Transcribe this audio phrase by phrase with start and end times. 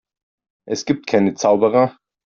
[0.67, 1.95] Es gibt keine Zauberer.